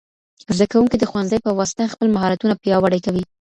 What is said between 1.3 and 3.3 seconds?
په واسطه خپل مهارتونه پیاوړي کوي.